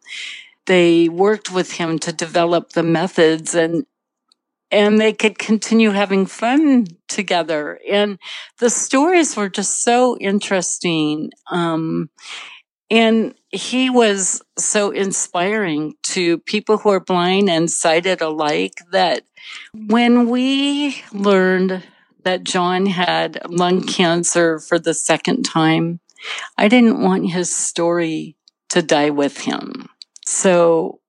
[0.66, 3.87] They worked with him to develop the methods and
[4.71, 7.79] and they could continue having fun together.
[7.89, 8.19] And
[8.59, 11.31] the stories were just so interesting.
[11.49, 12.11] Um,
[12.91, 19.23] and he was so inspiring to people who are blind and sighted alike that
[19.73, 21.83] when we learned
[22.25, 26.01] that John had lung cancer for the second time,
[26.59, 28.37] I didn't want his story
[28.71, 29.89] to die with him.
[30.27, 31.01] So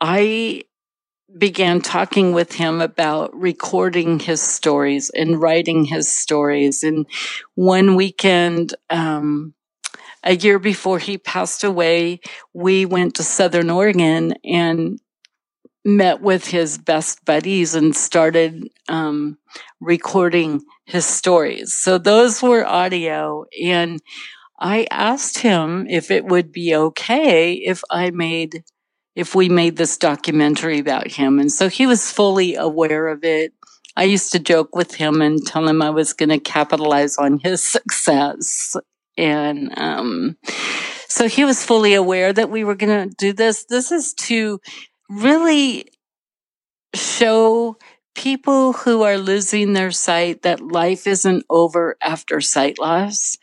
[0.00, 0.64] I
[1.36, 6.82] began talking with him about recording his stories and writing his stories.
[6.82, 7.06] And
[7.54, 9.54] one weekend, um,
[10.24, 12.20] a year before he passed away,
[12.52, 14.98] we went to Southern Oregon and
[15.84, 19.36] met with his best buddies and started um,
[19.80, 21.74] recording his stories.
[21.74, 23.44] So those were audio.
[23.62, 24.00] And
[24.58, 28.64] I asked him if it would be okay if I made
[29.14, 31.38] if we made this documentary about him.
[31.38, 33.52] And so he was fully aware of it.
[33.96, 37.38] I used to joke with him and tell him I was going to capitalize on
[37.38, 38.76] his success.
[39.16, 40.36] And, um,
[41.08, 43.64] so he was fully aware that we were going to do this.
[43.64, 44.60] This is to
[45.08, 45.86] really
[46.94, 47.76] show
[48.14, 53.36] people who are losing their sight that life isn't over after sight loss.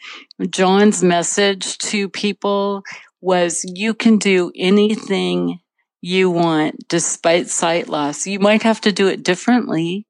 [0.49, 2.83] John's message to people
[3.21, 5.59] was you can do anything
[6.01, 8.25] you want despite sight loss.
[8.25, 10.07] You might have to do it differently.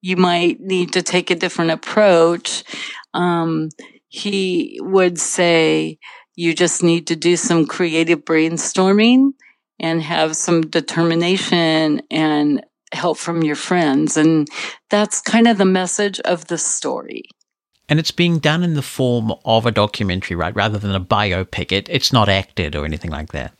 [0.00, 2.64] You might need to take a different approach.
[3.12, 3.70] Um,
[4.08, 5.98] he would say
[6.34, 9.30] you just need to do some creative brainstorming
[9.78, 14.16] and have some determination and help from your friends.
[14.16, 14.48] And
[14.90, 17.24] that's kind of the message of the story.
[17.88, 20.54] And it's being done in the form of a documentary, right?
[20.54, 21.72] Rather than a biopic.
[21.72, 23.52] It, it's not acted or anything like that.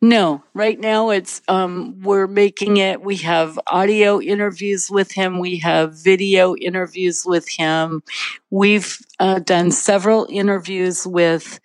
[0.00, 3.02] No, right now it's um, we're making it.
[3.02, 5.38] We have audio interviews with him.
[5.38, 8.02] We have video interviews with him.
[8.50, 11.60] We've uh, done several interviews with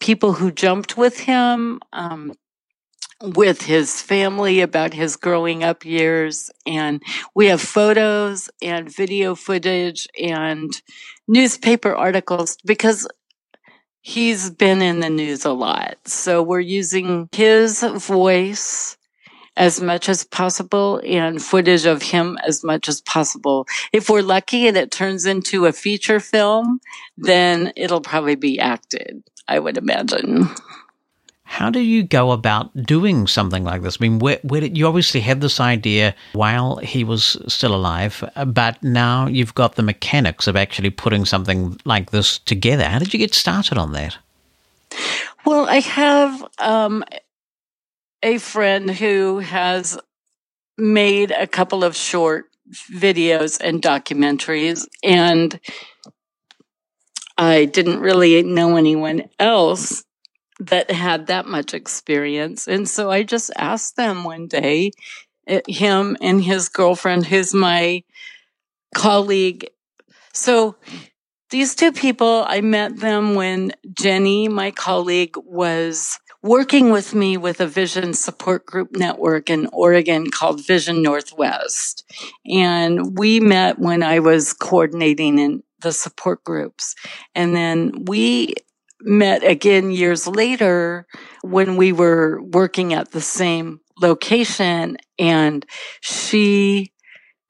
[0.00, 2.32] people who jumped with him, um,
[3.20, 7.02] with his family about his growing up years, and
[7.34, 10.82] we have photos and video footage and
[11.26, 13.06] newspaper articles because
[14.04, 15.96] he's been in the news a lot.
[16.04, 18.98] So we're using his voice
[19.56, 23.66] as much as possible and footage of him as much as possible.
[23.94, 26.80] If we're lucky and it turns into a feature film,
[27.16, 30.50] then it'll probably be acted, I would imagine.
[31.54, 33.98] How do you go about doing something like this?
[34.00, 38.28] I mean, where, where did, you obviously had this idea while he was still alive,
[38.44, 42.82] but now you've got the mechanics of actually putting something like this together.
[42.82, 44.18] How did you get started on that?
[45.46, 47.04] Well, I have um,
[48.20, 49.96] a friend who has
[50.76, 52.46] made a couple of short
[52.92, 55.60] videos and documentaries, and
[57.38, 60.02] I didn't really know anyone else
[60.68, 62.66] that had that much experience.
[62.68, 64.92] And so I just asked them one day,
[65.46, 68.02] eh, him and his girlfriend, who's my
[68.94, 69.68] colleague.
[70.32, 70.76] So
[71.50, 77.60] these two people, I met them when Jenny, my colleague, was working with me with
[77.60, 82.04] a vision support group network in Oregon called Vision Northwest.
[82.46, 86.94] And we met when I was coordinating in the support groups.
[87.34, 88.54] And then we
[89.04, 91.06] met again years later
[91.42, 95.64] when we were working at the same location and
[96.00, 96.90] she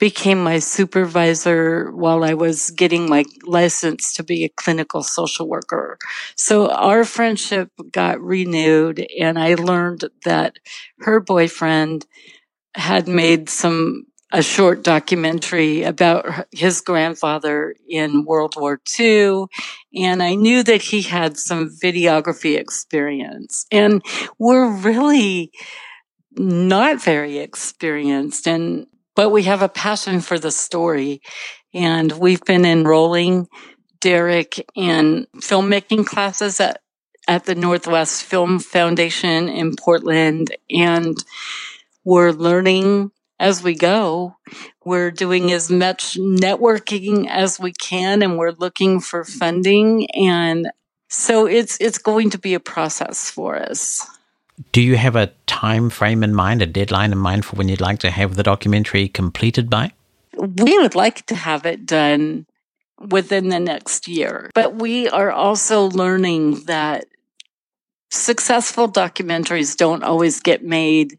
[0.00, 5.98] became my supervisor while I was getting my license to be a clinical social worker.
[6.36, 10.58] So our friendship got renewed and I learned that
[10.98, 12.06] her boyfriend
[12.74, 19.44] had made some a short documentary about his grandfather in World War II.
[19.94, 23.64] And I knew that he had some videography experience.
[23.70, 24.02] And
[24.36, 25.52] we're really
[26.32, 31.22] not very experienced and but we have a passion for the story
[31.72, 33.46] and we've been enrolling
[34.00, 36.80] Derek in filmmaking classes at
[37.28, 41.16] at the Northwest Film Foundation in Portland and
[42.02, 44.36] we're learning as we go.
[44.84, 50.08] We're doing as much networking as we can and we're looking for funding.
[50.10, 50.70] And
[51.08, 54.06] so it's, it's going to be a process for us.
[54.72, 57.80] Do you have a time frame in mind, a deadline in mind for when you'd
[57.80, 59.92] like to have the documentary completed by?
[60.36, 62.46] We would like to have it done
[62.98, 67.06] within the next year, but we are also learning that
[68.10, 71.18] successful documentaries don't always get made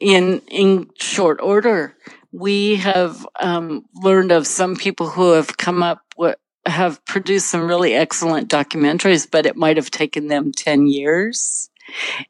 [0.00, 1.94] in in short order.
[2.30, 6.36] We have um, learned of some people who have come up with
[6.66, 11.70] have produced some really excellent documentaries, but it might have taken them 10 years.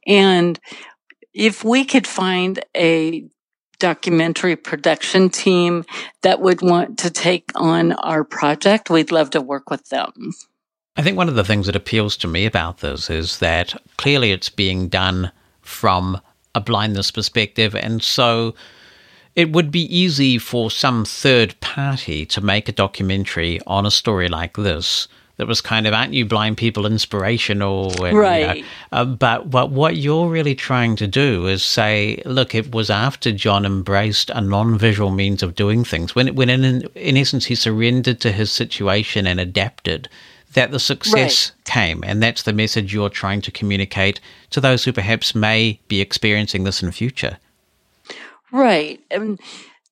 [0.07, 0.59] And
[1.35, 3.29] if we could find a
[3.79, 5.85] documentary production team
[6.23, 10.33] that would want to take on our project, we'd love to work with them.
[10.97, 14.33] I think one of the things that appeals to me about this is that clearly
[14.33, 15.31] it's being done
[15.63, 16.21] from
[16.55, 17.75] a blindness perspective.
[17.75, 18.55] And so
[19.35, 24.29] it would be easy for some third party to make a documentary on a story
[24.29, 28.69] like this that was kind of aren't you blind people inspirational and, right you know,
[28.93, 33.33] uh, but but what you're really trying to do is say look it was after
[33.33, 38.21] john embraced a non-visual means of doing things when when in in essence he surrendered
[38.21, 40.09] to his situation and adapted
[40.55, 41.65] that the success right.
[41.65, 44.21] came and that's the message you're trying to communicate
[44.51, 47.39] to those who perhaps may be experiencing this in the future
[48.53, 49.39] right and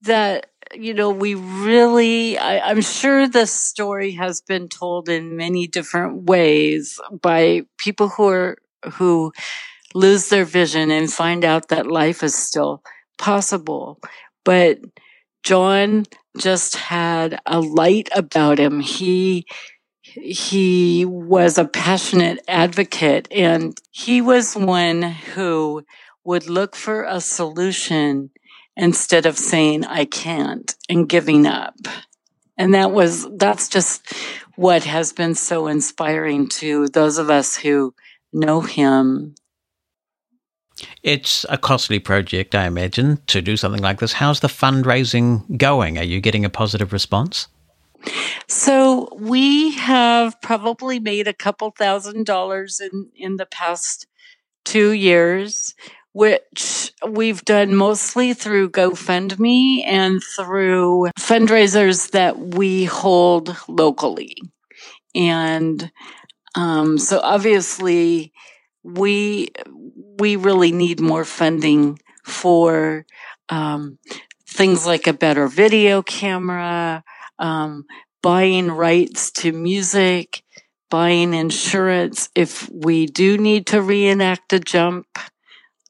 [0.02, 5.66] that you know, we really, I, am sure this story has been told in many
[5.66, 8.58] different ways by people who are,
[8.94, 9.32] who
[9.94, 12.82] lose their vision and find out that life is still
[13.18, 14.00] possible.
[14.44, 14.80] But
[15.42, 18.80] John just had a light about him.
[18.80, 19.46] He,
[20.16, 25.84] he was a passionate advocate and he was one who
[26.24, 28.30] would look for a solution
[28.76, 31.76] instead of saying I can't and giving up.
[32.58, 34.12] And that was, that's just
[34.56, 37.94] what has been so inspiring to those of us who
[38.32, 39.34] know him.
[41.02, 44.14] It's a costly project, I imagine, to do something like this.
[44.14, 45.96] How's the fundraising going?
[45.98, 47.48] Are you getting a positive response?
[48.48, 54.06] So we have probably made a couple thousand dollars in, in the past
[54.64, 55.74] two years
[56.16, 64.34] which we've done mostly through GoFundMe and through fundraisers that we hold locally.
[65.14, 65.92] And
[66.54, 68.32] um, so obviously,
[68.82, 69.50] we
[70.18, 73.04] we really need more funding for
[73.50, 73.98] um,
[74.48, 77.04] things like a better video camera,
[77.38, 77.84] um,
[78.22, 80.42] buying rights to music,
[80.90, 85.06] buying insurance if we do need to reenact a jump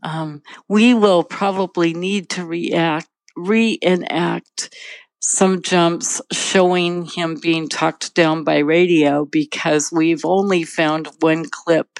[0.02, 4.74] um, we will probably need to react, reenact
[5.18, 11.98] some jumps showing him being talked down by radio because we've only found one clip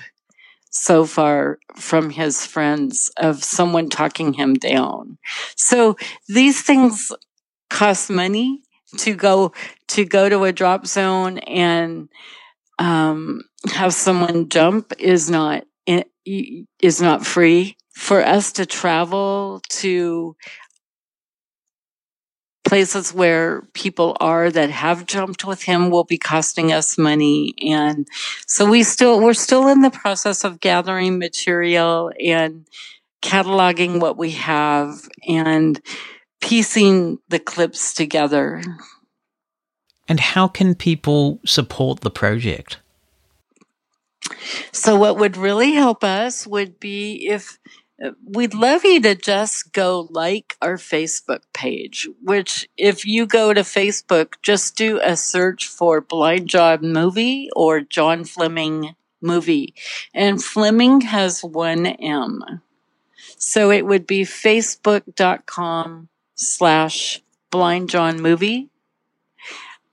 [0.70, 5.18] so far from his friends of someone talking him down.
[5.57, 5.97] So
[6.28, 7.11] these things
[7.70, 8.62] cost money
[8.99, 9.53] to go
[9.89, 12.09] to go to a drop zone and
[12.78, 15.64] um, have someone jump is not
[16.26, 17.76] is not free.
[17.95, 20.37] For us to travel to
[22.66, 27.55] places where people are that have jumped with him will be costing us money.
[27.64, 28.07] And
[28.47, 32.66] so we still we're still in the process of gathering material and
[33.22, 35.09] cataloging what we have.
[35.26, 35.80] And
[36.41, 38.62] piecing the clips together
[40.09, 42.78] and how can people support the project
[44.72, 47.59] so what would really help us would be if
[48.05, 53.55] uh, we'd love you to just go like our Facebook page, which if you go
[53.55, 59.74] to Facebook, just do a search for Blind John Movie or John Fleming Movie.
[60.12, 62.43] And Fleming has one M.
[63.39, 68.70] So it would be facebook.com slash Blind John Movie.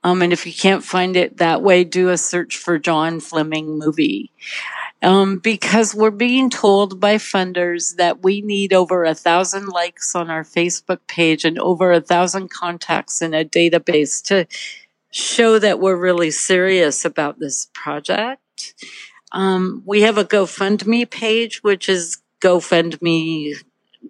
[0.04, 3.78] Um, and if you can't find it that way, do a search for John Fleming
[3.78, 4.30] Movie
[5.04, 10.30] um, because we're being told by funders that we need over a thousand likes on
[10.30, 14.46] our Facebook page and over a thousand contacts in a database to
[15.10, 18.40] show that we're really serious about this project.
[19.32, 22.22] Um, we have a GoFundMe page, which is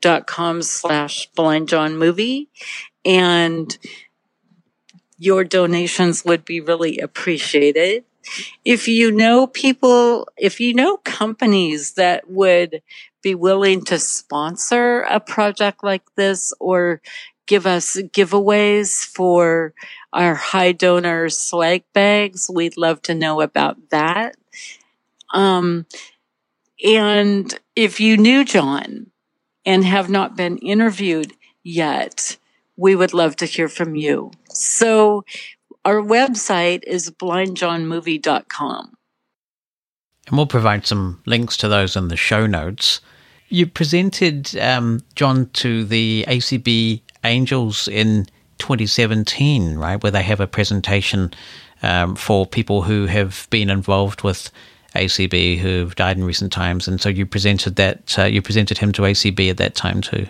[0.01, 2.49] gofundme.com slash blind John movie.
[3.05, 3.77] And
[5.19, 8.05] your donations would be really appreciated
[8.65, 12.83] if you know people, if you know companies that would
[13.23, 17.01] be willing to sponsor a project like this or
[17.47, 19.75] give us giveaways for
[20.13, 24.37] our high donor swag bags, we'd love to know about that.
[25.33, 25.87] Um,
[26.85, 29.11] and if you knew John
[29.67, 32.37] and have not been interviewed yet,
[32.77, 34.31] we would love to hear from you.
[34.51, 35.25] So
[35.85, 38.95] our website is blindjohnmovie.com.
[40.27, 43.01] And we'll provide some links to those in the show notes.
[43.49, 48.27] You presented um, John to the ACB Angels in
[48.59, 51.33] 2017, right, where they have a presentation
[51.83, 54.51] um, for people who have been involved with
[54.95, 58.19] ACB who've died in recent times, and so you presented that.
[58.19, 60.27] Uh, you presented him to ACB at that time too.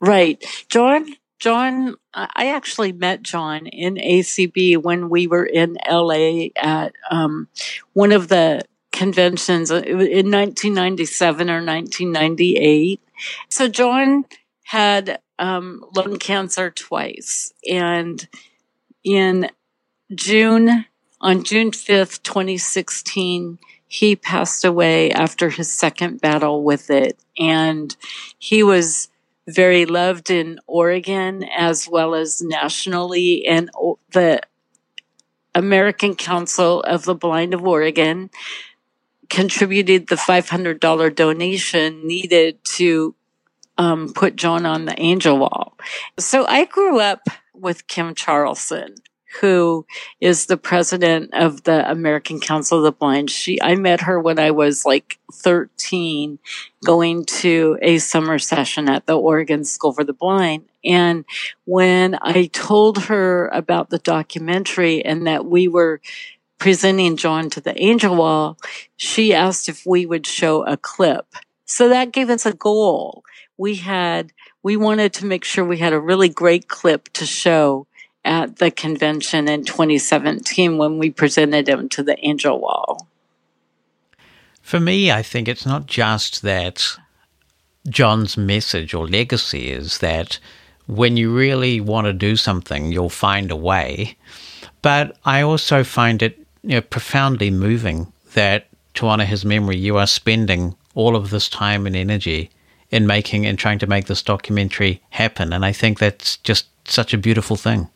[0.00, 1.14] Right, John.
[1.38, 7.48] John, I actually met John in ACB when we were in LA at um,
[7.94, 8.60] one of the
[8.92, 13.00] conventions uh, in 1997 or 1998.
[13.48, 14.26] So John
[14.64, 18.28] had um, lung cancer twice, and
[19.02, 19.48] in
[20.14, 20.84] June,
[21.22, 23.58] on June 5th, 2016,
[23.92, 27.18] he passed away after his second battle with it.
[27.36, 27.94] And
[28.38, 29.08] he was
[29.48, 33.44] very loved in Oregon as well as nationally.
[33.44, 33.68] And
[34.12, 34.42] the
[35.56, 38.30] American Council of the Blind of Oregon
[39.28, 43.16] contributed the $500 donation needed to
[43.76, 45.76] um, put John on the angel wall.
[46.16, 47.22] So I grew up
[47.54, 48.94] with Kim Charlson
[49.40, 49.86] who
[50.20, 53.30] is the president of the American Council of the Blind.
[53.30, 56.38] She, I met her when I was like 13
[56.84, 60.64] going to a summer session at the Oregon School for the Blind.
[60.84, 61.24] And
[61.64, 66.00] when I told her about the documentary and that we were
[66.58, 68.58] presenting John to the Angel Wall,
[68.96, 71.26] she asked if we would show a clip.
[71.64, 73.22] So that gave us a goal.
[73.56, 77.86] We had, we wanted to make sure we had a really great clip to show
[78.24, 83.06] at the convention in 2017 when we presented him to the Angel Wall.
[84.62, 86.96] For me, I think it's not just that
[87.88, 90.38] John's message or legacy is that
[90.86, 94.16] when you really want to do something, you'll find a way.
[94.82, 99.96] But I also find it you know, profoundly moving that to honor his memory, you
[99.96, 102.50] are spending all of this time and energy
[102.90, 105.52] in making and trying to make this documentary happen.
[105.52, 107.88] And I think that's just such a beautiful thing.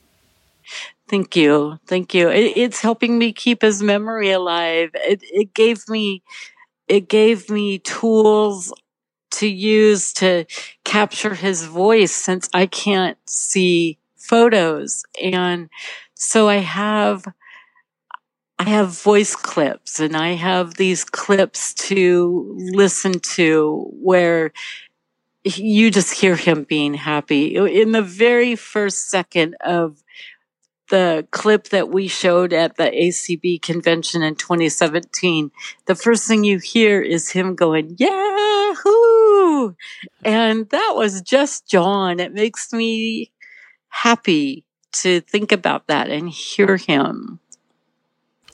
[1.09, 1.79] Thank you.
[1.87, 2.29] Thank you.
[2.31, 4.91] It, it's helping me keep his memory alive.
[4.95, 6.23] It, it gave me,
[6.89, 8.73] it gave me tools
[9.33, 10.45] to use to
[10.85, 15.05] capture his voice since I can't see photos.
[15.23, 15.69] And
[16.15, 17.27] so I have,
[18.59, 24.53] I have voice clips and I have these clips to listen to where
[25.45, 27.57] you just hear him being happy.
[27.57, 30.03] In the very first second of
[30.91, 35.51] the clip that we showed at the ACB convention in 2017,
[35.87, 39.75] the first thing you hear is him going, Yahoo!
[40.25, 42.21] And that was just John.
[42.21, 43.31] It makes me
[43.89, 47.41] happy to think about that and hear him.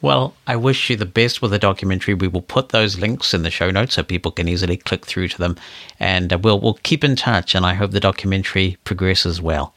[0.03, 2.15] Well, I wish you the best with the documentary.
[2.15, 5.29] We will put those links in the show notes so people can easily click through
[5.29, 5.57] to them,
[5.99, 7.55] and uh, we'll we'll keep in touch.
[7.55, 9.75] And I hope the documentary progresses well.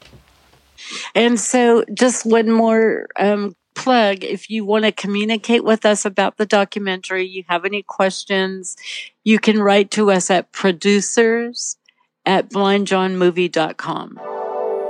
[1.14, 6.36] And so, just one more um, plug if you want to communicate with us about
[6.36, 8.76] the documentary, you have any questions,
[9.24, 11.76] you can write to us at producers
[12.24, 14.20] at blindjohnmovie.com.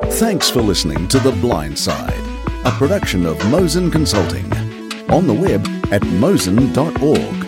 [0.04, 2.12] Thanks for listening to The Blind Side,
[2.64, 4.52] a production of Mosen Consulting.
[5.10, 7.43] On the web at mosen.org.